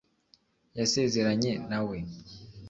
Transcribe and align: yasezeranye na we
yasezeranye 0.77 1.51
na 1.69 1.79
we 1.87 1.97